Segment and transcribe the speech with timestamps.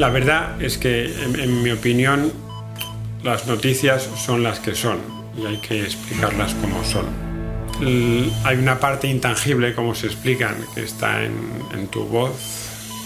[0.00, 2.32] La verdad es que, en, mi opinión,
[3.22, 4.98] las noticias son las que son
[5.36, 7.04] y hay que explicarlas como son.
[8.44, 12.32] hay una parte intangible, como se explican, que está en, tu voz,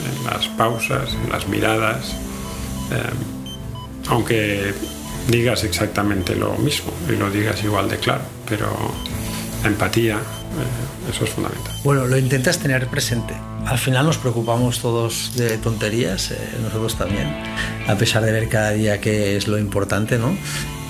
[0.06, 2.12] en las pausas, en las miradas,
[2.92, 4.72] eh, aunque
[5.28, 8.68] digas exactamente lo mismo y lo digas igual de claro, pero
[9.64, 11.74] la empatía, eh, eso es fundamental.
[11.84, 13.34] Bueno, lo intentas tener presente.
[13.66, 17.34] Al final nos preocupamos todos de tonterías, eh, nosotros también,
[17.86, 20.36] a pesar de ver cada día qué es lo importante, ¿no?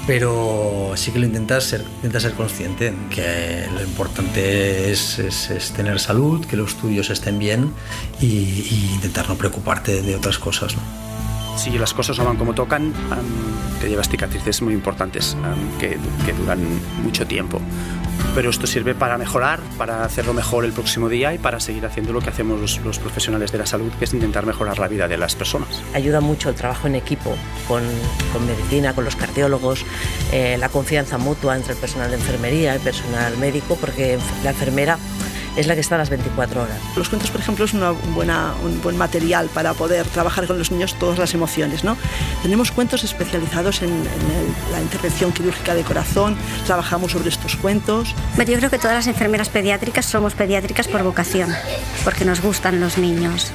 [0.06, 5.98] Pero sí que lo intentas ser, intentas ser consciente que lo importante es, es, tener
[5.98, 7.72] salud, que los tuyos estén bien
[8.20, 10.76] y intentar no preocuparte de otras cosas.
[10.76, 11.03] ¿no?
[11.56, 12.92] Si las cosas no van como tocan,
[13.80, 15.36] te llevas cicatrices muy importantes
[15.78, 15.98] que,
[16.38, 16.60] duran
[17.02, 17.60] mucho tiempo.
[18.34, 22.12] Pero esto sirve para mejorar, para hacerlo mejor el próximo día y para seguir haciendo
[22.12, 25.16] lo que hacemos los, profesionales de la salud, que es intentar mejorar la vida de
[25.16, 25.82] las personas.
[25.94, 27.36] Ayuda mucho el trabajo en equipo
[27.68, 27.82] con,
[28.46, 29.84] medicina, con los cardiólogos,
[30.32, 34.50] eh, la confianza mutua entre el personal de enfermería y el personal médico, porque la
[34.50, 34.98] enfermera
[35.56, 36.78] es la que está a las 24 horas.
[36.96, 40.70] Los cuentos, por ejemplo, es una buena, un buen material para poder trabajar con los
[40.70, 41.84] niños todas las emociones.
[41.84, 41.96] ¿no?
[42.42, 44.04] Tenemos cuentos especializados en,
[44.72, 48.14] la intervención quirúrgica de corazón, trabajamos sobre estos cuentos.
[48.36, 51.50] Yo creo que todas las enfermeras pediátricas somos pediátricas por vocación,
[52.04, 53.52] porque nos gustan los niños.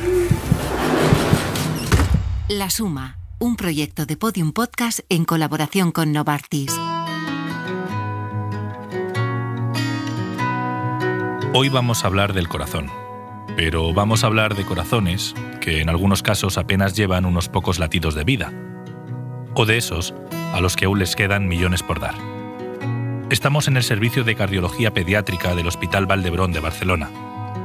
[2.48, 6.74] La Suma, un proyecto de Podium Podcast en colaboración con Novartis.
[11.52, 12.92] Hoy vamos a hablar del corazón,
[13.56, 18.14] pero vamos a hablar de corazones que en algunos casos apenas llevan unos pocos latidos
[18.14, 18.54] de vida,
[19.56, 20.14] o de esos
[20.54, 22.14] a los que aún les quedan millones por dar.
[23.32, 27.10] Estamos en el servicio de cardiología pediátrica del Hospital Valdebrón de Barcelona.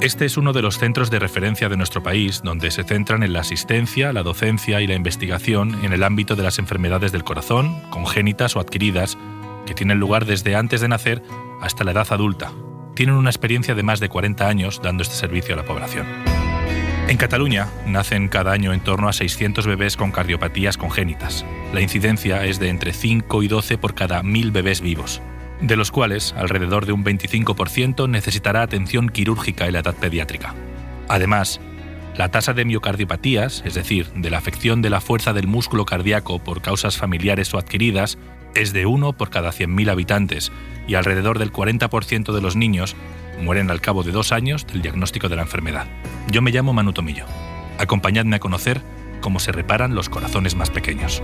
[0.01, 3.35] Este es uno de los centros de referencia de nuestro país donde se centran en
[3.35, 7.83] la asistencia, la docencia y la investigación en el ámbito de las enfermedades del corazón,
[7.91, 9.19] congénitas o adquiridas,
[9.67, 11.23] que tienen lugar desde antes de nacer
[11.61, 12.51] hasta la edad adulta,
[12.95, 16.07] tienen una experiencia de más de 40 años dando este servicio a la población.
[17.07, 21.45] En Cataluña nacen cada año en torno a 600 bebés con cardiopatías congénitas.
[21.75, 25.21] La incidencia es de entre 5 y 12 por cada 1.000 bebés vivos,
[25.61, 30.55] de los cuales alrededor de un 25% necesitará atención quirúrgica en la edad pediátrica.
[31.09, 31.61] Además,
[32.17, 36.39] la tasa de miocardiopatías, es decir, de la afección de la fuerza del músculo cardíaco
[36.39, 38.19] por causas familiares o adquiridas,
[38.55, 40.53] es de 1 por cada 100.000 habitantes
[40.87, 42.97] y alrededor del 40% de los niños
[43.41, 45.87] mueren al cabo de dos años del diagnóstico de la enfermedad.
[46.29, 47.27] Yo me llamo Manu Tomillo.
[47.79, 48.81] Acompañadme a conocer
[49.21, 51.23] cómo se reparan los corazones más pequeños.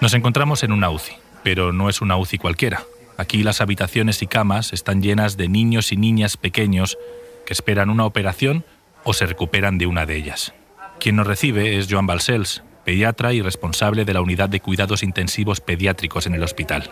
[0.00, 2.82] Nos encontramos en una UCI, pero no es una UCI cualquiera.
[3.22, 6.98] Aquí las habitaciones y camas están llenas de niños y niñas pequeños
[7.46, 8.64] que esperan una operación
[9.04, 10.52] o se recuperan de una de ellas.
[10.98, 15.60] Quien nos recibe es Joan Balcells, pediatra y responsable de la unidad de cuidados intensivos
[15.60, 16.90] pediátricos en el hospital.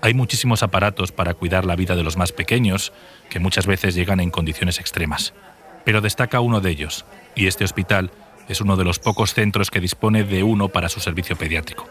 [0.00, 2.94] Hay muchísimos aparatos para cuidar la vida de los más pequeños,
[3.28, 5.34] que muchas veces llegan en condiciones extremas.
[5.84, 7.04] Pero destaca uno de ellos,
[7.34, 8.10] y este hospital
[8.48, 11.86] es uno de los pocos centros que dispone de uno para su servicio pediátrico.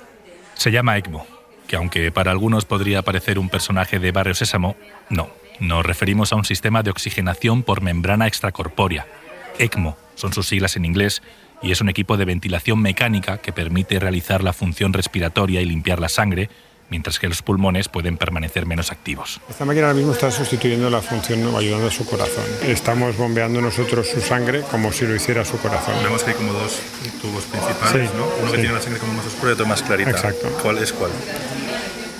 [0.55, 1.27] Se llama ECMO,
[1.71, 4.75] que aunque para algunos podría parecer un personaje de Barrio Sésamo,
[5.09, 5.29] no.
[5.61, 9.07] Nos referimos a un sistema de oxigenación por membrana extracorpórea.
[9.57, 11.21] ECMO son sus siglas en inglés
[11.61, 16.01] y es un equipo de ventilación mecánica que permite realizar la función respiratoria y limpiar
[16.01, 16.49] la sangre,
[16.91, 19.41] mientras que los pulmones pueden permanecer menos activos.
[19.49, 22.43] Esta máquina ahora mismo está sustituyendo la función o ayudando a su corazón.
[22.67, 25.95] Estamos bombeando nosotros su sangre como si lo hiciera su corazón.
[26.03, 26.79] Vemos que hay como dos
[27.21, 28.27] tubos principales, ¿no?
[28.41, 30.11] Uno que tiene la sangre como más oscura y otro más clarita.
[30.11, 30.49] Exacto.
[30.61, 31.11] ¿Cuál es cuál?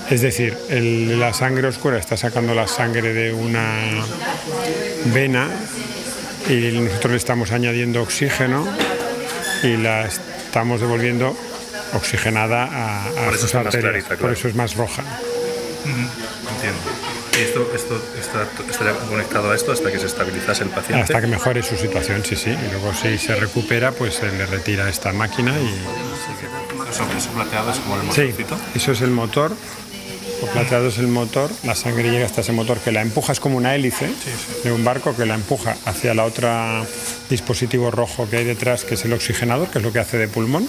[0.10, 3.78] Es decir, la sangre oscura está sacando la sangre de una
[5.14, 5.50] vena
[6.50, 8.68] y nosotros le estamos añadiendo oxígeno
[9.64, 11.36] y la estamos devolviendo
[11.94, 14.06] oxigenada a, sus arterias.
[14.20, 15.04] Por eso es más roja.
[15.86, 16.80] Entiendo.
[17.38, 21.04] ¿Y esto, esto está, conectado a esto hasta que se estabilizase el paciente?
[21.04, 22.50] Hasta que mejore su situación, sí, sí.
[22.50, 25.68] Y luego si se recupera, pues se le retira esta máquina y...
[26.92, 28.58] ¿Eso, eso plateado es como el motorcito?
[28.58, 29.54] Sí, eso es el motor
[30.48, 33.58] plateado es el motor, la sangre llega hasta ese motor que la empuja, es como
[33.58, 34.10] una hélice
[34.64, 36.84] de un barco que la empuja hacia la otra
[37.30, 40.28] dispositivo rojo que hay detrás, que es el oxigenador, que es lo que hace de
[40.28, 40.68] pulmón.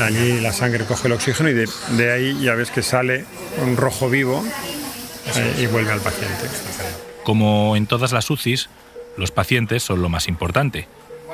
[0.00, 3.24] Allí la sangre coge el oxígeno y de, ahí ya ves que sale
[3.64, 4.44] un rojo vivo
[5.36, 6.46] eh, y vuelve al paciente.
[7.24, 8.68] Como en todas las UCIs,
[9.16, 10.86] los pacientes son lo más importante,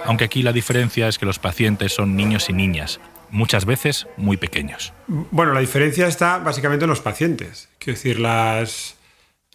[0.04, 3.00] aunque aquí la diferencia es que los pacientes son niños y niñas,
[3.30, 4.92] muchas veces muy pequeños.
[5.08, 7.68] Bueno, la diferencia está básicamente en los pacientes.
[7.78, 8.94] Quiero decir, las,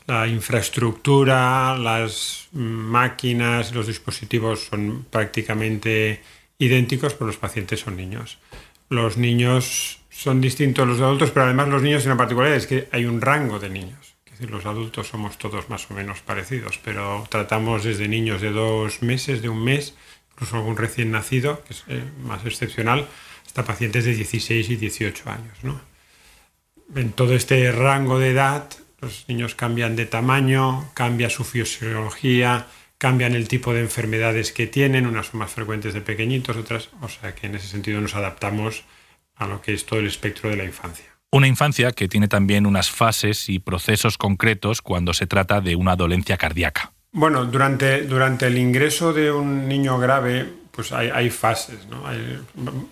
[0.06, 6.22] la infraestructura, las máquinas, los dispositivos son prácticamente
[6.60, 8.40] idénticos, pero los pacientes son niños.
[8.90, 12.68] Los niños son distintos a los adultos, pero además los niños tienen una particularidad, es
[12.68, 14.16] que hay un rango de niños.
[14.26, 18.52] Es decir, los adultos somos todos más o menos parecidos, pero tratamos desde niños de
[18.52, 19.96] dos meses, de un mes,
[20.32, 23.08] incluso algún recién nacido, que es eh, más excepcional,
[23.46, 25.58] hasta pacientes de 16 y 18 años.
[26.96, 28.70] En todo este rango de edad,
[29.02, 32.68] los niños cambian de tamaño, cambia su fisiología,
[32.98, 37.10] cambian el tipo de enfermedades que tienen, unas son más frecuentes de pequeñitos, otras, o
[37.10, 38.84] sea que en ese sentido nos adaptamos
[39.36, 41.06] a lo que es todo el espectro de la infancia.
[41.32, 45.96] Una infancia que tiene también unas fases y procesos concretos cuando se trata de una
[45.96, 46.94] dolencia cardíaca.
[47.12, 51.88] Bueno, durante, durante el ingreso de un niño grave, pues hay, fases.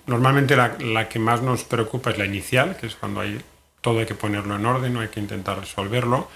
[0.05, 3.39] normalmente la, la, que más nos preocupa es la inicial, que es cuando hay
[3.85, 6.27] todo hay que ponerlo en orden, no hay que intentar resolverlo.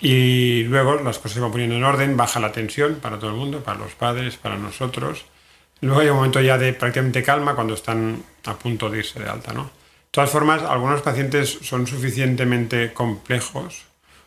[0.00, 3.36] Y luego las cosas se van poniendo en orden, baja la tensión para todo el
[3.36, 5.26] mundo, para los padres, para nosotros.
[5.82, 9.28] Luego hay un momento ya de prácticamente calma cuando están a punto de irse de
[9.28, 9.52] alta.
[9.52, 9.64] ¿no?
[9.64, 9.70] De
[10.10, 13.84] todas formas, algunos pacientes son suficientemente complejos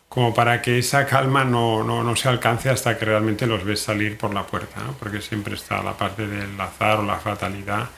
[0.09, 3.79] como para que esa calma no, no, no se alcance hasta que realmente los ves
[3.79, 4.93] salir por la puerta, ¿no?
[4.93, 7.89] porque siempre está la parte del azar o la fatalidad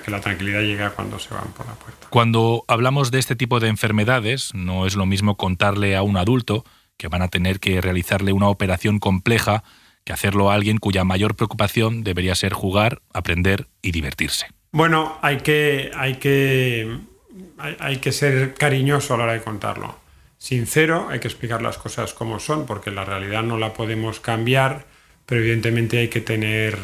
[0.00, 2.08] que la tranquilidad llega cuando se van por la puerta.
[2.10, 6.64] Cuando hablamos de este tipo de enfermedades, no es lo mismo contarle a un adulto
[6.96, 9.62] que van a tener que realizarle una operación compleja
[10.06, 14.46] que hacerlo a alguien cuya mayor preocupación debería ser jugar, aprender y divertirse.
[14.70, 16.98] Bueno, hay que, hay que,
[17.58, 19.98] hay, que ser cariñoso a la hora de contarlo.
[20.38, 24.86] Sincero, hay que explicar las cosas como son, porque la realidad no la podemos cambiar,
[25.24, 26.78] pero evidentemente hay que tener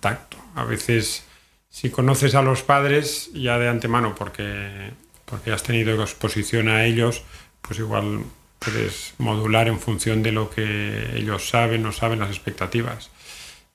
[0.00, 0.36] tacto.
[0.54, 1.24] A veces,
[1.70, 4.90] si conoces a los padres ya de antemano, porque,
[5.24, 7.22] porque has tenido exposición a ellos,
[7.62, 8.24] pues igual
[8.58, 13.10] puedes modular en función de lo que ellos saben o saben las expectativas.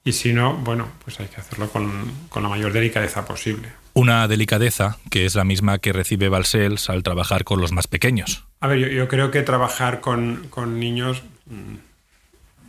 [0.04, 3.70] Y si no, bueno, pues hay que hacerlo con, con la mayor delicadeza posible.
[3.94, 8.46] Una delicadeza que es la misma que recibe Balsels al trabajar con los más pequeños.
[8.62, 11.76] A ver, yo, yo creo que trabajar con, con niños, mm,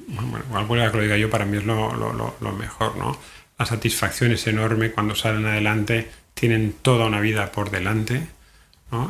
[0.09, 3.19] bueno, igual a que lo diga yo, para mí es lo, lo, lo mejor, ¿no?
[3.59, 8.27] La satisfacción es enorme cuando salen adelante, tienen toda una vida por delante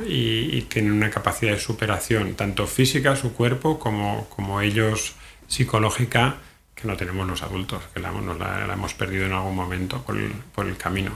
[0.06, 5.14] y, tienen una capacidad de superación, tanto física, su cuerpo, como, como ellos
[5.48, 6.36] psicológica,
[6.74, 10.30] que no tenemos los adultos, que la, la, hemos perdido en algún momento por el,
[10.54, 11.12] por el camino.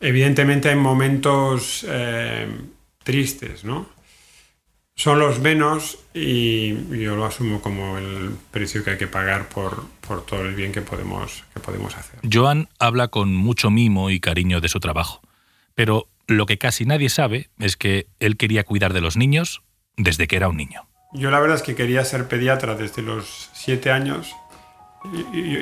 [0.00, 2.48] Evidentemente hay momentos eh,
[3.02, 3.88] tristes, ¿no?
[4.96, 9.86] Son los menos y yo lo asumo como el precio que hay que pagar por,
[10.06, 12.20] por todo el bien que podemos, que podemos hacer.
[12.30, 15.22] Joan habla con mucho mimo y cariño de su trabajo,
[15.74, 19.62] pero lo que casi nadie sabe es que él quería cuidar de los niños
[19.96, 20.88] desde que era un niño.
[21.12, 24.34] Yo la verdad es que quería ser pediatra desde los siete años.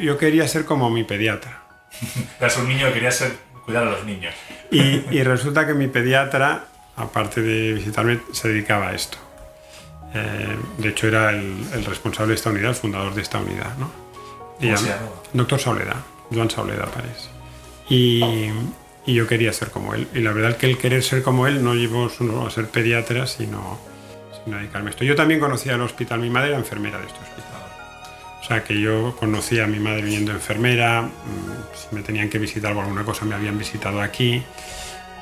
[0.03, 1.63] Yo, quería ser como mi pediatra.
[2.41, 3.33] Eras un niño y querías ser,
[3.65, 4.35] cuidar a los niños.
[4.71, 6.67] Y, resulta que mi pediatra,
[6.97, 9.17] aparte de visitarme, se dedicaba a esto.
[10.15, 13.75] Eh, de hecho, era el, responsable de esta unidad, el fundador de esta unidad.
[13.79, 13.91] ¿no?
[14.61, 14.95] ¿Cómo se
[15.33, 17.29] Doctor Sauleda, Joan Sauleda parece.
[17.89, 18.21] Y,
[19.09, 20.07] y yo quería ser como él.
[20.13, 22.11] Y la verdad que el querer ser como él no llevó
[22.47, 23.81] a ser pediatra, sino,
[24.45, 25.03] sino a dedicarme a esto.
[25.03, 27.63] Yo también conocía el hospital, mi madre era enfermera de este hospital.
[28.39, 31.11] O sea que yo conocía a mi madre viniendo enfermera, mm,
[31.75, 34.43] si me tenían que visitar o alguna cosa me habían visitado aquí.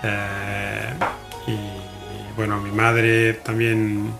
[0.02, 0.90] Eh,
[1.46, 4.10] y bueno, mi madre también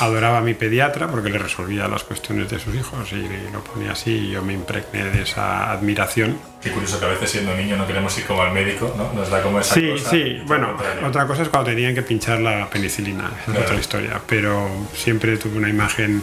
[0.00, 3.92] adoraba a mi pediatra porque le resolvía las cuestiones de sus hijos y lo ponía
[3.92, 6.38] así y yo me impregné de esa admiración.
[6.62, 9.12] Qué curioso que a veces siendo niño no queremos ir como al médico, ¿no?
[9.12, 10.76] Nos da como esa Sí, sí, bueno,
[11.06, 15.58] otra cosa es cuando tenían que pinchar la penicilina, es otra historia, pero siempre tuve
[15.58, 16.22] una imagen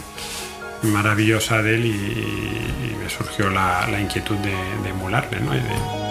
[0.82, 6.03] maravillosa de él y, me surgió la, inquietud de, de emularle, ¿no?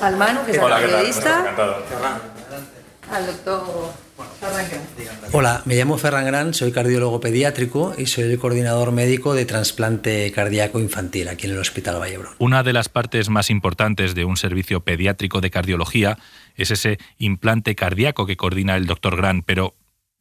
[0.00, 1.54] Al Manu, que es el periodista,
[3.10, 3.92] al doctor
[5.32, 10.30] Hola, me llamo Ferran Gran, soy cardiólogo pediátrico y soy el coordinador médico de trasplante
[10.32, 12.34] cardíaco infantil aquí en el Hospital Vallebrón.
[12.38, 16.18] Una de las partes más importantes de un servicio pediátrico de cardiología
[16.56, 19.74] es ese implante cardíaco que coordina el doctor Gran, pero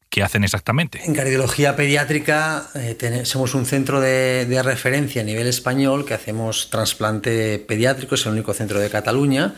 [0.09, 1.01] ¿Qué hacen exactamente?
[1.03, 7.59] En cardiología pediátrica eh, somos un centro de, referencia a nivel español que hacemos trasplante
[7.59, 9.53] pediátrico, es el único centro de Cataluña.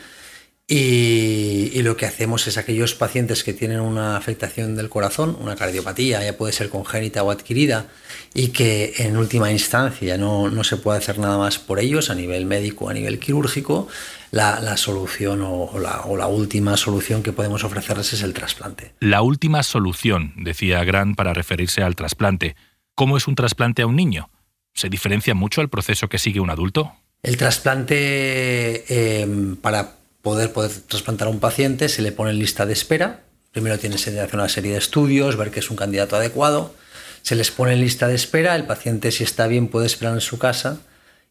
[0.72, 6.22] Y, lo que hacemos es aquellos pacientes que tienen una afectación del corazón, una cardiopatía,
[6.22, 7.86] ya puede ser congénita o adquirida,
[8.34, 12.14] y que en última instancia no, no se puede hacer nada más por ellos a
[12.14, 13.88] nivel médico, a nivel quirúrgico,
[14.30, 18.92] la, la solución o la, o la, última solución que podemos ofrecerles es el trasplante.
[19.00, 22.54] La última solución, decía Grant para referirse al trasplante.
[22.94, 24.30] ¿Cómo es un trasplante a un niño?
[24.74, 26.92] ¿Se diferencia mucho al proceso que sigue un adulto?
[27.24, 32.66] El trasplante eh, para poder, poder trasplantar a un paciente se le pone en lista
[32.66, 33.20] de espera.
[33.52, 36.74] Primero tiene que hacer una serie de estudios, ver que es un candidato adecuado.
[37.22, 38.54] Se les pone en lista de espera.
[38.54, 40.78] El paciente, si está bien, puede esperar en su casa.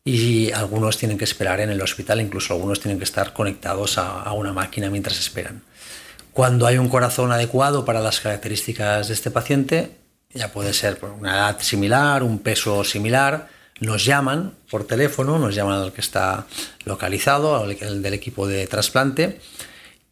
[0.03, 4.31] Y algunos tienen que esperar en el hospital, incluso algunos tienen que estar conectados a
[4.34, 5.62] una máquina mientras esperan.
[6.34, 9.91] Cuando hay un corazón adecuado para las características de este paciente,
[10.34, 15.55] ya puede ser por una edad similar, un peso similar, nos llaman por teléfono, nos
[15.55, 16.45] llaman al que está
[16.86, 19.39] localizado, al del equipo de trasplante,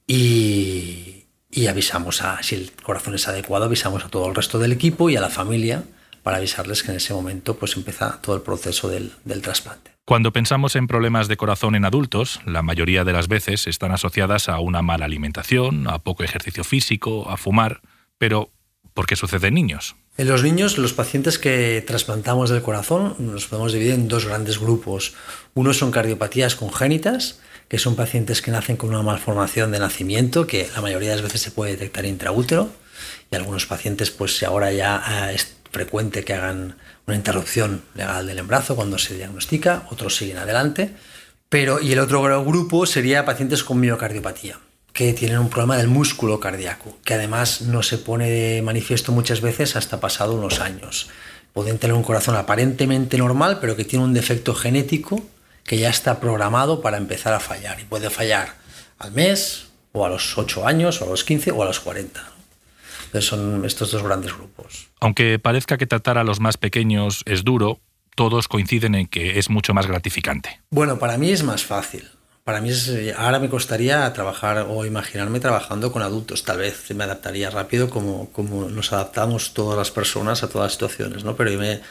[0.06, 1.26] y,
[1.68, 5.16] avisamos a, si el corazón es adecuado, avisamos a todo el resto del equipo y
[5.16, 5.84] a la familia
[6.24, 9.92] para avisarles que en ese momento pues empieza todo el proceso del, del trasplante.
[10.06, 14.48] Cuando pensamos en problemas de corazón en adultos, la mayoría de las veces están asociadas
[14.48, 17.82] a una mala alimentación, a poco ejercicio físico, a fumar,
[18.18, 18.52] pero
[18.94, 19.96] ¿por qué sucede en niños?
[20.18, 24.60] En los niños, los pacientes que trasplantamos del corazón nos podemos dividir en dos grandes
[24.60, 25.14] grupos.
[25.54, 30.68] Uno son cardiopatías congénitas, que son pacientes que nacen con una malformación de nacimiento, que
[30.74, 32.72] la mayoría de las veces se puede detectar intraútero,
[33.30, 38.40] y algunos pacientes, pues ahora ya ah, es frecuente que hagan una interrupción legal del
[38.40, 40.96] embarazo cuando se diagnostica, otros siguen adelante.
[41.48, 44.58] Pero, y el otro grupo sería pacientes con miocardiopatía
[44.98, 49.42] que tienen un problema del músculo cardíaco, que además no se pone de manifiesto muchas
[49.42, 51.12] veces hasta pasado unos años.
[51.54, 55.24] Pueden tener un corazón aparentemente normal, pero que tiene un defecto genético
[55.64, 57.80] que ya está programado para empezar a fallar.
[57.80, 58.56] Y puede fallar
[58.98, 62.20] al mes, o a los 8 años, o a los 15, o a los 40.
[63.06, 64.88] Entonces son estos dos grandes grupos.
[65.00, 67.82] Aunque parezca que tratar a los más pequeños es duro,
[68.16, 70.60] todos coinciden en que es mucho más gratificante.
[70.72, 72.17] Bueno, para mí es más fácil
[72.48, 72.72] para mí
[73.18, 76.46] ahora me costaría trabajar o imaginarme trabajando con adultos.
[76.46, 80.72] Tal vez me adaptaría rápido como, como nos adaptamos todas las personas a todas las
[80.72, 81.36] situaciones, ¿no?
[81.36, 81.82] Pero yo me,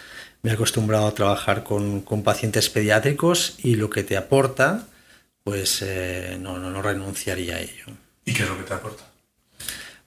[0.41, 4.87] me he acostumbrado a trabajar con, con, pacientes pediátricos y lo que te aporta,
[5.45, 7.85] pues eh, no, no, no renunciaría a ello.
[8.25, 9.05] ¿Y qué es lo que te aporta?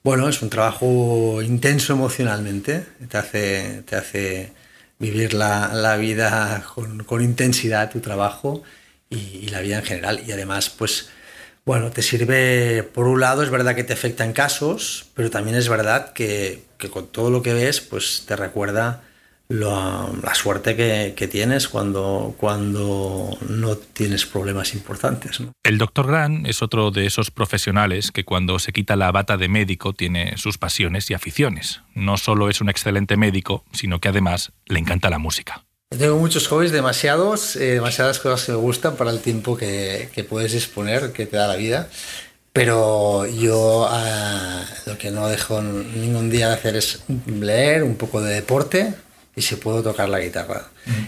[0.03, 4.53] Bueno, es un trabajo intenso emocionalmente, te hace, te hace
[4.97, 8.63] vivir la, la vida con, con intensidad tu trabajo
[9.09, 10.23] y, la vida en general.
[10.25, 11.09] Y además, pues,
[11.65, 15.57] bueno, te sirve, por un lado, es verdad que te afecta en casos, pero también
[15.57, 19.03] es verdad que, con todo lo que ves, pues te recuerda
[19.51, 25.41] la suerte que, tienes cuando, cuando no tienes problemas importantes.
[25.63, 29.49] El doctor Grant es otro de esos profesionales que cuando se quita la bata de
[29.49, 31.81] médico tiene sus pasiones y aficiones.
[31.95, 35.65] No solo es un excelente médico, sino que además le encanta la música.
[35.97, 40.23] Tengo muchos hobbies, demasiados, eh, demasiadas cosas que me gustan para el tiempo que, que,
[40.23, 41.89] puedes disponer, que te da la vida.
[42.53, 48.21] Pero yo ah, lo que no dejo ningún día de hacer es leer, un poco
[48.21, 48.93] de deporte
[49.35, 50.67] y si puedo tocar la guitarra.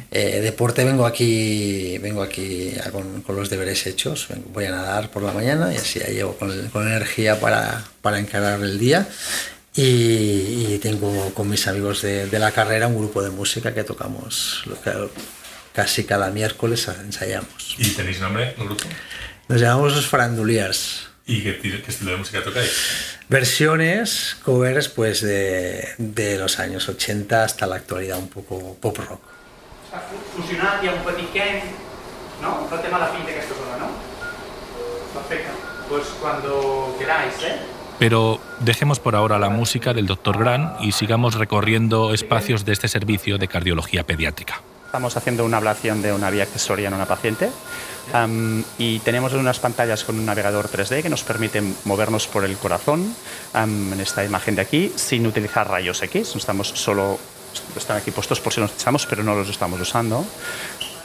[0.09, 5.21] Eh, deporte vengo aquí, vengo aquí con, con, los deberes hechos, voy a nadar por
[5.21, 9.07] la mañana y así ya llevo con, con energía para, para encarar el día
[9.75, 14.63] y, tengo con mis amigos de, de, la carrera un grupo de música que tocamos
[15.73, 17.75] casi cada miércoles ensayamos.
[17.77, 18.85] ¿Y tenéis nombre, un grupo?
[19.47, 21.07] Nos llamamos los Faranduliers.
[21.25, 23.17] ¿Y qué, qué, estilo de música tocáis?
[23.29, 29.21] Versiones, covers pues de, de, los años 80 hasta la actualidad, un poco pop rock.
[30.35, 31.61] Fusionat, hi ha un petit Ken,
[32.41, 32.67] no?
[32.71, 33.89] No té mala pinta aquesta zona, no?
[35.13, 35.51] Perfecte.
[35.89, 37.59] Pues cuando queráis, ¿eh?
[38.01, 40.39] Pero dejemos por ahora la música del Dr.
[40.39, 44.63] Grant y sigamos recorriendo espacios de este servicio de cardiología pediátrica.
[44.87, 47.51] Estamos haciendo una ablación de una vía accesoria en una paciente
[48.79, 53.13] y tenemos unas pantallas con un navegador 3D que nos permiten movernos por el corazón
[53.53, 56.35] en esta imagen de aquí sin utilizar rayos X.
[56.35, 57.19] Estamos solo
[57.75, 60.25] están aquí puestos por si los necesitamos, pero no los estamos usando.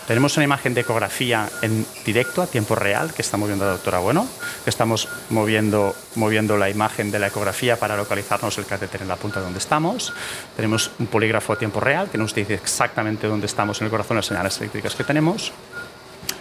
[0.07, 3.99] Tenemos una imagen de ecografía en directo, a tiempo real, que está moviendo la doctora
[3.99, 4.29] Bueno,
[4.65, 9.41] estamos moviendo, moviendo la imagen de la ecografía para localizarnos el catéter en la punta
[9.41, 10.13] donde estamos.
[10.55, 14.17] Tenemos un polígrafo a tiempo real que nos dice exactamente dónde estamos en el corazón,
[14.17, 15.53] las señales eléctricas que tenemos.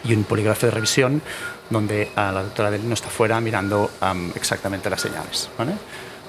[0.03, 1.21] Y un polígrafo de revisión
[1.71, 3.89] donde la doctora Delino está fuera mirando
[4.35, 5.49] exactamente las señales.
[5.57, 5.73] ¿vale?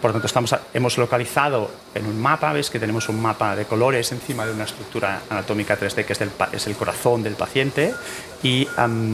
[0.00, 3.64] Por lo tanto, estamos, hemos localizado en un mapa, ves que tenemos un mapa de
[3.64, 7.94] colores encima de una estructura anatómica 3D que es, del, es el corazón del paciente
[8.42, 8.68] y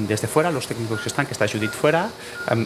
[0.08, 2.10] desde fuera, los técnicos que están, que está Judith fuera,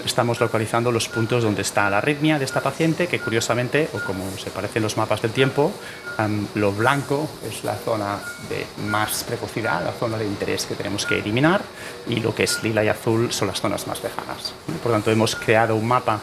[0.05, 4.25] estamos localizando los puntos donde está la arritmia de esta paciente, que curiosamente, o como
[4.37, 5.73] se parecen los mapas del tiempo,
[6.55, 8.19] lo blanco es la zona
[8.49, 11.63] de más precocidad, la zona de interés que tenemos que eliminar,
[12.09, 14.53] y lo que es lila y azul son las zonas más lejanas.
[14.83, 16.21] Por lo tanto, hemos creado un mapa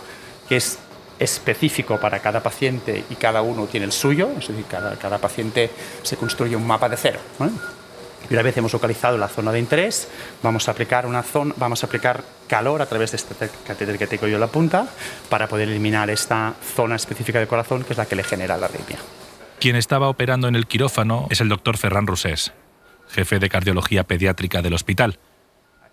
[0.49, 0.77] que es
[1.23, 6.17] específico para cada paciente y cada uno tiene el suyo, es decir, cada, paciente se
[6.17, 7.19] construye un mapa de cero.
[8.29, 10.07] Y una vez hemos localizado la zona de interés,
[10.41, 14.07] vamos a aplicar una zona, vamos a aplicar calor a través de este catéter que
[14.07, 14.87] tengo yo en la punta
[15.29, 18.67] para poder eliminar esta zona específica del corazón que es la que le genera la
[18.67, 18.99] arritmia.
[19.59, 22.53] Quien estaba operando en el quirófano es el doctor Ferran Rusés,
[23.09, 25.19] jefe de cardiología pediátrica del hospital.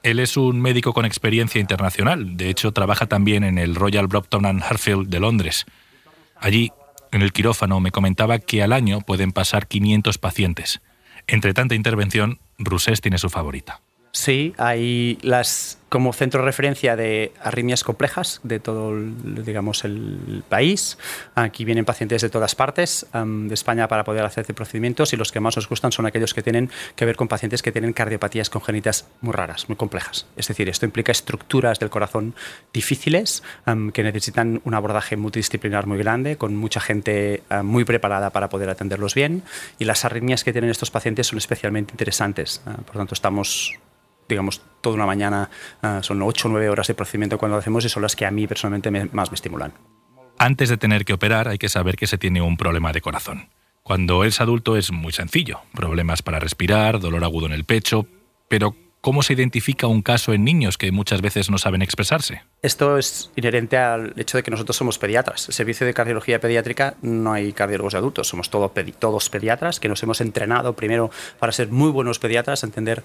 [0.02, 4.46] Él es un médico con experiencia internacional, de hecho trabaja también en el Royal Brompton
[4.46, 5.66] and Hertford de Londres.
[6.36, 6.72] Allí,
[7.12, 10.80] en el quirófano, me comentaba que al año pueden pasar 500 pacientes.
[11.26, 13.82] Entre tanta intervención, Rusés tiene su favorita.
[14.12, 20.44] Sí, hay las como centro de referencia de arritmias complejas de todo el, digamos, el
[20.48, 20.98] país.
[21.34, 25.40] Aquí vienen pacientes de todas partes de España para poder hacer procedimientos y los que
[25.40, 29.06] más nos gustan son aquellos que tienen que ver con pacientes que tienen cardiopatías congénitas
[29.20, 30.26] muy raras, muy complejas.
[30.36, 32.34] Es decir, esto implica estructuras del corazón
[32.72, 33.42] difíciles
[33.92, 39.14] que necesitan un abordaje multidisciplinar muy grande, con mucha gente muy preparada para poder atenderlos
[39.14, 39.42] bien
[39.78, 42.62] y las arritmias que tienen estos pacientes son especialmente interesantes.
[42.64, 43.74] Ah, por tanto, estamos
[44.34, 45.50] digamos, toda una mañana,
[45.82, 48.26] ah, son 8 o 9 horas de procedimiento cuando lo hacemos y son las que
[48.26, 49.72] a mí personalmente más me estimulan.
[50.38, 53.48] Antes de tener que operar hay que saber que se tiene un problema de corazón.
[53.82, 58.06] Cuando es adulto es muy sencillo, problemas para respirar, dolor agudo en el pecho,
[58.48, 62.42] pero ¿Cómo se identifica un caso en niños que muchas veces no saben expresarse?
[62.60, 65.48] Esto es inherente al hecho de que nosotros somos pediatras.
[65.48, 70.20] El servicio de cardiología pediátrica no hay cardiólogos adultos, somos todos pediatras que nos hemos
[70.20, 73.02] entrenado primero para ser muy buenos pediatras, entender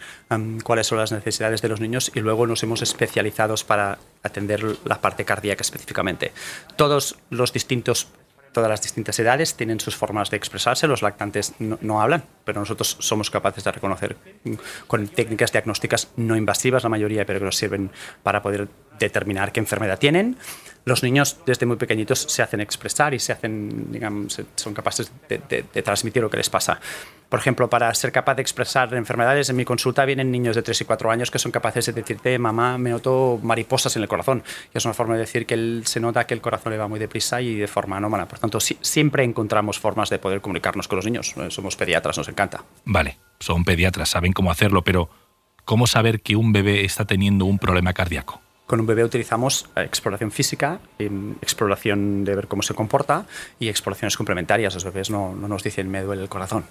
[0.64, 5.00] cuáles son las necesidades de los niños y luego nos hemos especializado para atender la
[5.00, 6.34] parte cardíaca específicamente.
[6.76, 8.10] Todos los distintos
[8.56, 12.96] todas las distintas edades tienen sus formas de expresarse, los lactantes no, hablan, pero nosotros
[13.02, 14.16] somos capaces de reconocer
[14.88, 17.92] con técnicas diagnósticas no invasivas, la mayoría, pero que nos sirven
[18.24, 20.38] para poder determinar qué enfermedad tienen.
[20.86, 25.82] Los niños desde muy pequeñitos se hacen expresar y se hacen, digamos, son capaces de
[25.84, 26.80] transmitir lo que les pasa.
[27.30, 30.82] Por ejemplo, para ser capaz de expresar enfermedades, en mi consulta vienen niños de 3
[30.82, 34.44] y 4 años que son capaces de decirte, mamá, me noto mariposas en el corazón.
[34.74, 36.88] Y es una forma de decir que él, se nota que el corazón le va
[36.88, 38.28] muy deprisa y de forma anómala.
[38.28, 41.34] Por tanto, siempre encontramos formas de poder comunicarnos con los niños.
[41.38, 42.64] Eh, somos pediatras, nos encanta.
[42.86, 45.10] Vale, son pediatras, saben cómo hacerlo, pero
[45.66, 48.45] ¿cómo saber que un bebé está teniendo un problema cardíaco?
[48.66, 53.26] Con un bebé utilizamos eh, exploración física, em, exploración de ver cómo se comporta
[53.60, 54.74] y exploraciones complementarias.
[54.74, 56.66] Los bebés no, no nos dicen me duele el corazón.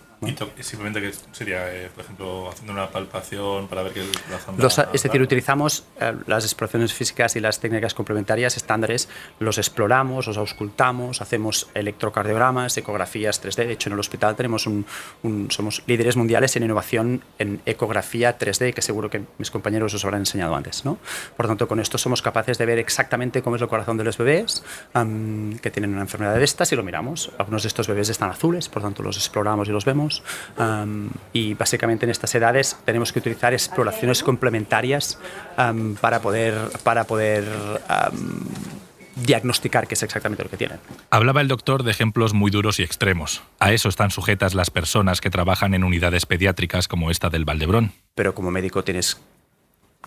[0.59, 4.87] Y simplemente que sería, eh, por ejemplo, haciendo una palpación para ver que el corazón...
[4.93, 10.37] es decir, utilizamos eh, las exploraciones físicas y las técnicas complementarias estándares, los exploramos, los
[10.37, 13.67] auscultamos, hacemos electrocardiogramas, ecografías 3D.
[13.67, 14.87] De hecho, en el hospital tenemos un,
[15.51, 20.23] somos líderes mundiales en innovación en ecografía 3D, que seguro que mis compañeros os habrán
[20.23, 20.85] enseñado antes.
[20.85, 20.99] ¿no?
[21.37, 24.19] Por tanto, con esto somos capaces de ver exactamente cómo es el corazón de los
[24.19, 27.31] bebés que tienen una enfermedad de estas y lo miramos.
[27.39, 30.23] Algunos de estos bebés están azules, por tanto los exploramos y los vemos.
[31.33, 35.19] y básicamente en estas edades tenemos que utilizar exploraciones complementarias
[36.01, 37.45] para poder, para poder
[39.17, 40.81] diagnosticar qué es exactamente lo que tienen.
[41.11, 43.43] Hablaba el doctor de ejemplos muy duros y extremos.
[43.61, 47.93] A eso están sujetas las personas que trabajan en unidades pediátricas como esta del Valdebrón.
[48.17, 49.21] Pero como médico tienes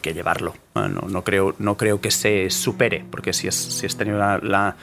[0.02, 0.56] que llevarlo.
[0.76, 4.76] No, no, creo, no creo que se supere, porque si, es, si has tenido la,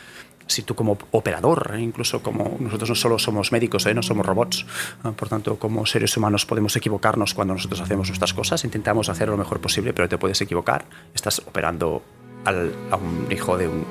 [0.47, 1.81] si tú como operador, ¿eh?
[1.81, 3.95] incluso como nosotros no solo somos médicos, ¿eh?
[3.95, 4.67] no somos robots,
[5.03, 9.29] ah, por tanto como seres humanos podemos equivocarnos cuando nosotros hacemos nuestras cosas, intentamos hacer
[9.29, 12.03] lo mejor posible, pero te puedes equivocar, estás operando
[12.45, 13.85] a un hijo de un,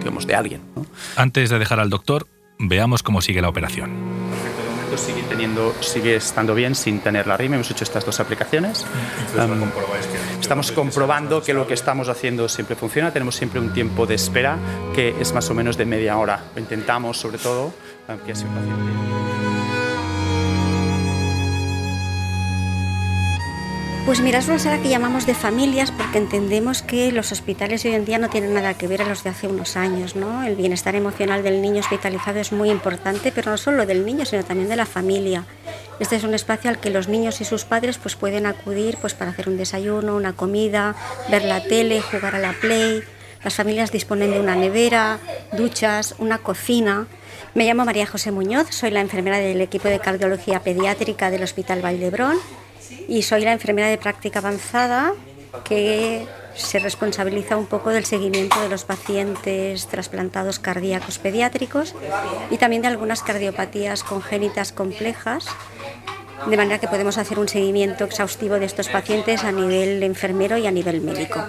[0.00, 0.60] digamos, de alguien.
[1.16, 2.26] Antes de dejar al doctor,
[2.58, 4.19] veamos cómo sigue la operación
[4.96, 7.56] sigue, teniendo, sigue estando bien sin tener la rima.
[7.56, 8.86] Hemos hecho estas dos aplicaciones.
[10.40, 13.12] estamos comprobando que lo que estamos haciendo siempre funciona.
[13.12, 14.58] Tenemos siempre un tiempo de espera
[14.94, 16.44] que es más o menos de media hora.
[16.56, 17.72] Intentamos, sobre todo,
[18.26, 19.59] que sea un paciente.
[24.10, 27.94] Pues mira, es una sala que llamamos de familias porque entendemos que los hospitales hoy
[27.94, 30.16] en día no tienen nada que ver a los de hace unos años.
[30.16, 30.42] ¿no?
[30.42, 34.42] El bienestar emocional del niño hospitalizado es muy importante, pero no solo del niño, sino
[34.42, 35.44] también de la familia.
[36.00, 39.14] Este es un espacio al que los niños y sus padres pues, pueden acudir pues,
[39.14, 40.96] para hacer un desayuno, una comida,
[41.30, 43.04] ver la tele, jugar a la play,
[43.44, 45.20] Las familias disponen de una nevera,
[45.52, 47.06] duchas, una cocina.
[47.54, 51.80] Me llamo María José Muñoz, soy la enfermera del equipo de cardiología pediátrica del Hospital
[51.80, 52.38] Valdebrón
[53.08, 55.12] y soy la enfermera de práctica avanzada
[55.64, 61.94] que se responsabiliza un poco del seguimiento de los pacientes trasplantados cardíacos pediátricos
[62.50, 65.46] y también de algunas cardiopatías congénitas complejas,
[66.46, 70.66] de manera que podemos hacer un seguimiento exhaustivo de estos pacientes a nivel enfermero y
[70.66, 71.44] a nivel médico.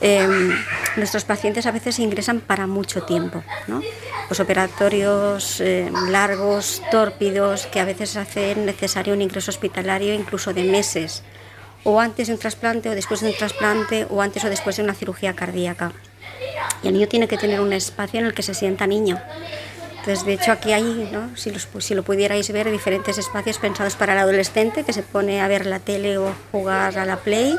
[0.00, 0.52] Em,
[0.96, 3.80] nuestros pacientes a veces ingresan para mucho tiempo, ¿no?
[4.40, 11.22] operatorios em, largos, tórpidos, que a veces hacen necesario un ingreso hospitalario incluso de meses
[11.84, 14.82] o antes de un trasplante o después de un trasplante o antes o después de
[14.82, 15.92] una cirugía cardíaca.
[16.82, 19.20] Y el niño tiene que tener un espacio en el que se sienta niño.
[20.06, 21.30] Entonces, de hecho, aquí hay, ¿no?
[21.34, 25.64] si, lo pudierais ver, diferentes espacios pensados para el adolescente que se pone a ver
[25.64, 27.56] la tele o jugar a la play.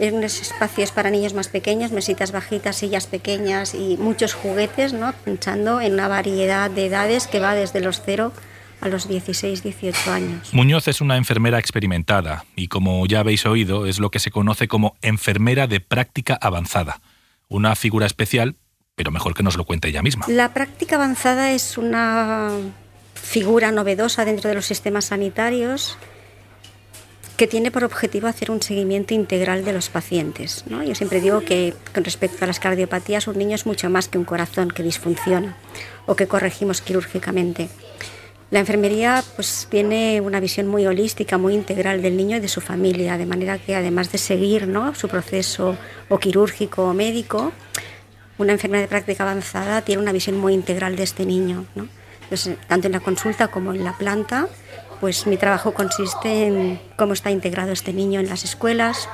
[0.00, 5.12] Hay unos espacios para niños más pequeños, mesitas bajitas, sillas pequeñas y muchos juguetes, ¿no?
[5.24, 8.32] pensando en una variedad de edades que va desde los cero
[8.80, 10.52] a los 16, 18 años.
[10.52, 14.66] Muñoz es una enfermera experimentada y, como ya habéis oído, es lo que se conoce
[14.66, 17.00] como enfermera de práctica avanzada.
[17.46, 18.56] Una figura especial,
[18.98, 20.26] pero mejor que nos lo cuente ella misma.
[20.26, 22.50] La práctica avanzada es una
[23.14, 25.96] figura novedosa dentro de los sistemas sanitarios
[27.36, 30.64] que tiene por objetivo hacer un seguimiento integral de los pacientes.
[30.66, 30.82] ¿no?
[30.82, 34.18] Yo siempre digo que con respecto a las cardiopatías un niño es mucho más que
[34.18, 35.56] un corazón que disfunciona
[36.06, 37.68] o que corregimos quirúrgicamente.
[38.50, 42.60] La enfermería pues tiene una visión muy holística, muy integral del niño y de su
[42.60, 44.92] familia, de manera que además de seguir ¿no?
[44.96, 45.76] su proceso
[46.08, 47.52] o quirúrgico o médico,
[48.38, 51.66] una enfermera de práctica avanzada tiene una visión muy integral de este niño.
[51.74, 51.88] ¿no?
[52.68, 54.48] tanto en la consulta como en la planta,
[55.00, 59.08] pues mi trabajo consiste en cómo está integrado este niño en las escuelas,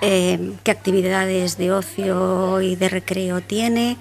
[0.00, 3.96] eh, qué actividades de ocio y de recreo tiene,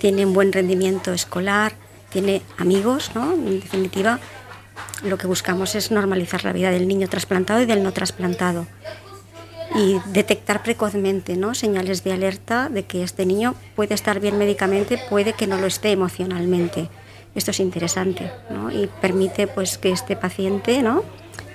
[0.00, 1.74] tiene un buen rendimiento escolar,
[2.10, 3.34] tiene amigos, ¿no?
[3.34, 4.18] En definitiva,
[5.04, 8.66] lo que buscamos es normalizar la vida del niño trasplantado y del no trasplantado
[9.74, 11.54] y detectar precozmente ¿no?
[11.54, 15.66] señales de alerta de que este niño puede estar bien médicamente, puede que no lo
[15.66, 16.88] esté emocionalmente.
[17.34, 18.70] Esto es interesante ¿no?
[18.70, 21.02] y permite pues, que este paciente ¿no?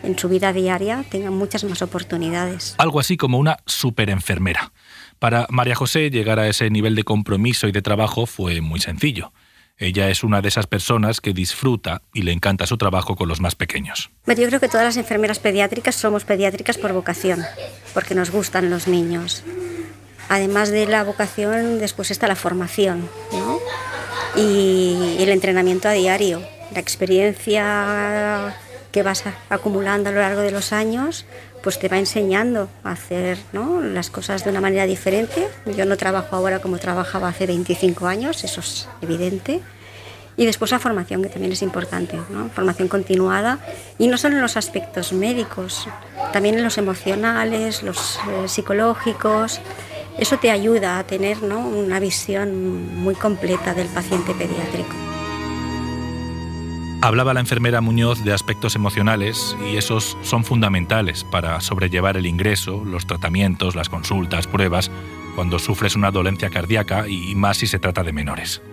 [0.03, 2.75] en su vida diaria tenga muchas más oportunidades.
[2.77, 4.71] Algo así como una superenfermera.
[5.19, 9.31] Para María José llegar a ese nivel de compromiso y de trabajo fue muy sencillo.
[9.79, 13.41] Ella es una de esas personas que disfruta y le encanta su trabajo con los
[13.41, 14.09] más pequeños.
[14.25, 17.43] yo creo que todas las enfermeras pediátricas somos pediátricas por vocación,
[17.93, 19.43] porque nos gustan los niños.
[20.29, 23.07] Además de la vocación, después está la formación
[24.35, 26.41] y el entrenamiento a diario,
[26.73, 28.55] la experiencia
[28.91, 31.25] que vas acumulando a lo largo de los años
[31.67, 35.49] pues te va enseñando a hacer las cosas de una manera diferente.
[35.65, 39.61] Yo no trabajo ahora como trabajaba hace 25 años, eso es evidente.
[40.37, 42.17] Y después la formación, que también es importante,
[42.53, 43.59] formación continuada,
[43.97, 45.89] y no solo en los aspectos médicos,
[46.31, 49.59] también en los emocionales, los eh, psicológicos.
[50.19, 55.16] Eso te ayuda a tener una visión muy completa del paciente pediátrico.
[57.01, 62.83] Hablaba la enfermera Muñoz de aspectos emocionales y esos son fundamentales para sobrellevar el ingreso,
[62.83, 64.89] los tratamientos, las consultas, pruebas,
[65.35, 68.63] cuando sufres una dolencia cardíaca y más si se trata de menores.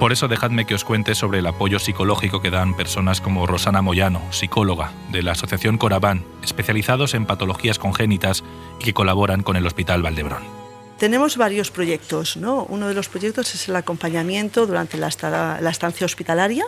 [0.00, 3.82] Por eso dejadme que os cuente sobre el apoyo psicológico que dan personas como Rosana
[3.82, 8.44] Moyano, psicóloga de la Asociación Coraván, especializados en patologías congénitas
[8.80, 10.57] y que colaboran con el Hospital Valdebrón.
[10.98, 12.36] Tenemos varios proyectos.
[12.36, 12.64] ¿no?
[12.68, 15.08] Uno de los proyectos es el acompañamiento durante la,
[15.70, 16.64] estancia hospitalaria.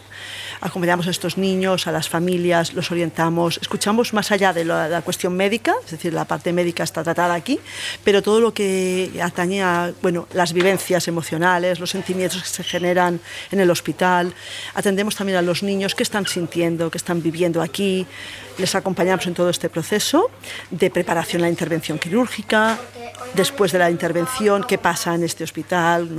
[0.60, 5.34] Acompañamos a estos niños, a las familias, los orientamos, escuchamos más allá de la, cuestión
[5.34, 7.58] médica, es decir, la parte médica está tratada aquí,
[8.04, 13.20] pero todo lo que atañe a bueno, las vivencias emocionales, los sentimientos que se generan
[13.50, 14.32] en el hospital.
[14.74, 18.06] Atendemos también a los niños que están sintiendo, que están viviendo aquí.
[18.60, 20.30] Les acompañamos en todo este proceso
[20.70, 22.78] de preparación a la intervención quirúrgica,
[23.34, 26.10] después de la intervención, qué pasa en este hospital,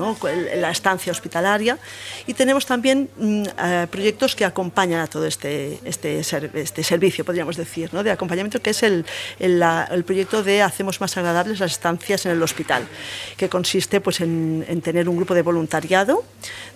[0.55, 1.77] la estancia hospitalaria.
[2.25, 7.57] Y tenemos también mm, eh, proyectos que acompañan a todo este, este, este servicio, podríamos
[7.57, 9.05] decir, de acompañamiento, que es el,
[9.39, 12.87] el, el, proyecto de Hacemos más agradables las estancias en el hospital,
[13.37, 16.23] que consiste pues, en, en tener un grupo de voluntariado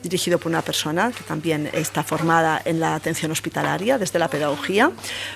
[0.03, 4.91] dirigido por una persona que también está formada en la atención hospitalaria, desde la pedagogía,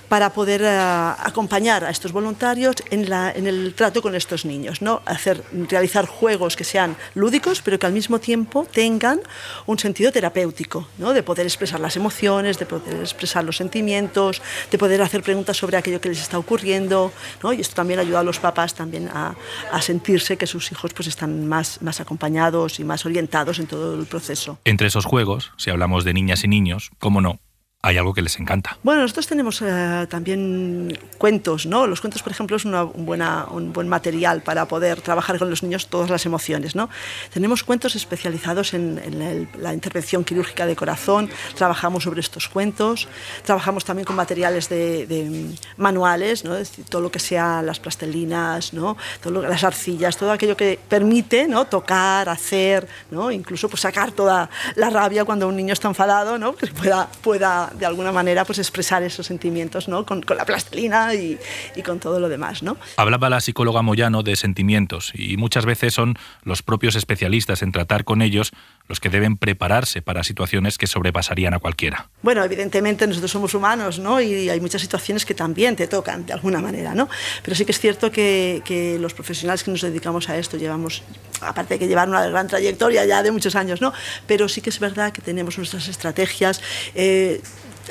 [0.08, 4.82] para poder uh, acompañar a estos voluntarios en, la, en, el trato con estos niños,
[4.82, 5.02] ¿no?
[5.06, 9.22] hacer realizar juegos que sean lúdicos, pero que al mismo tiempo tengan
[9.66, 11.14] un sentido terapéutico, ¿no?
[11.14, 15.78] de poder expresar las emociones, de poder expresar los sentimientos, de poder hacer preguntas sobre
[15.78, 17.14] aquello que les está ocurriendo.
[17.42, 17.54] ¿no?
[17.54, 19.36] Y esto también ayuda a los papás también a,
[19.72, 24.06] a sentirse que sus hijos pues, están más acompañados y más orientados en todo el
[24.06, 24.60] proceso.
[24.66, 27.40] Entre esos juegos, si hablamos de niñas y niños, cómo no,
[27.82, 28.78] hay algo que les encanta.
[28.84, 31.88] Bueno, nosotros tenemos eh, también cuentos, ¿no?
[31.88, 35.64] Los cuentos, por ejemplo, es una buena, un buen material para poder trabajar con los
[35.64, 36.90] niños todas las emociones, ¿no?
[37.34, 43.08] Tenemos cuentos especializados en, la intervención quirúrgica de corazón, trabajamos sobre estos cuentos,
[43.46, 46.56] trabajamos también con materiales de, manuales, ¿no?
[46.90, 48.98] todo lo que sea las plastelinas, ¿no?
[49.24, 51.66] Todo las arcillas, todo aquello que permite, ¿no?
[51.66, 53.32] Tocar, hacer, ¿no?
[53.32, 56.56] Incluso pues, sacar toda la rabia cuando un niño está enfadado, ¿no?
[56.56, 60.06] Que pueda, pueda de alguna manera pues expresar esos sentimientos ¿no?
[60.06, 61.38] con, la plastilina y,
[61.76, 62.64] y, con todo lo demás.
[62.64, 62.78] ¿no?
[62.98, 68.04] Hablaba la psicóloga Moyano de sentimientos y muchas veces son los propios especialistas en tratar
[68.04, 68.52] con ellos
[68.90, 72.10] los que deben prepararse para situaciones que sobrepasarían a cualquiera.
[72.24, 74.20] Bueno, evidentemente nosotros somos humanos ¿no?
[74.20, 77.08] y hay muchas situaciones que también te tocan de alguna manera, ¿no?
[77.44, 81.04] pero sí que es cierto que, que los profesionales que nos dedicamos a esto llevamos,
[81.40, 83.94] aparte de que llevar una gran trayectoria ya de muchos años, ¿no?
[84.26, 86.60] pero sí que es verdad que tenemos nuestras estrategias.
[86.96, 87.42] Eh,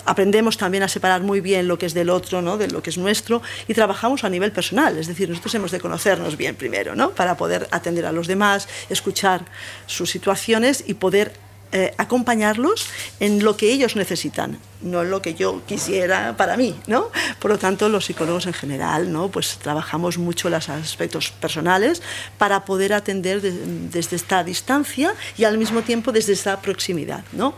[0.04, 2.56] aprendemos también a separar muy bien lo que es del otro, ¿no?
[2.56, 5.80] de lo que es nuestro, y trabajamos a nivel personal, es decir, nosotros hemos de
[5.80, 7.10] conocernos bien primero, ¿no?
[7.10, 9.44] para poder atender a los demás, escuchar
[9.86, 11.32] sus situaciones y poder
[11.70, 12.86] eh, acompañarlos
[13.20, 17.10] en lo que ellos necesitan, no en lo que yo quisiera para mí, ¿no?
[17.38, 19.28] Por lo tanto, los psicólogos en general, ¿no?
[19.28, 22.00] Pues trabajamos mucho los aspectos personales
[22.38, 27.52] para poder atender desde esta distancia y al mismo tiempo desde esta proximidad, ¿no?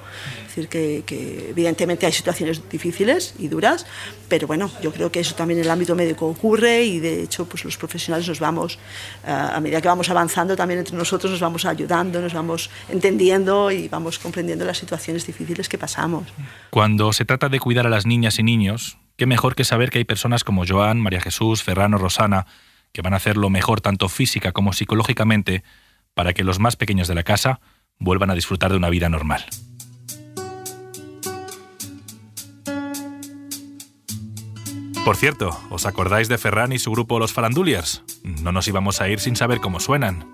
[0.50, 3.86] Es decir, que, evidentemente hay situaciones difíciles y duras,
[4.28, 7.48] pero bueno, yo creo que eso también en el ámbito médico ocurre y de hecho
[7.48, 8.76] pues los profesionales nos vamos,
[9.24, 13.70] eh, a medida que vamos avanzando también entre nosotros nos vamos ayudando, nos vamos entendiendo
[13.70, 16.26] y vamos comprendiendo las situaciones difíciles que pasamos.
[16.70, 19.98] Cuando se trata de cuidar a las niñas y niños, qué mejor que saber que
[19.98, 22.46] hay personas como Joan, María Jesús, Ferrano, Rosana,
[22.92, 25.62] que van a hacer lo mejor tanto física como psicológicamente
[26.14, 27.60] para que los más pequeños de la casa
[28.00, 29.44] vuelvan a disfrutar de una vida normal.
[35.04, 38.02] Por cierto, ¿os acordáis de Ferran y su grupo Los Faranduliers?
[38.22, 40.26] No nos íbamos a ir sin saber cómo suenan.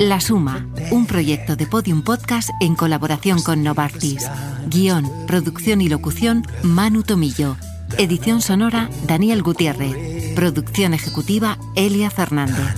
[0.00, 4.28] La Suma, un proyecto de Podium Podcast en colaboración con Novartis.
[4.66, 7.56] Guión, producción y locución, Manu Tomillo.
[7.98, 10.34] Edición sonora, Daniel Gutiérrez.
[10.34, 12.74] Producción ejecutiva, Elia Fernández.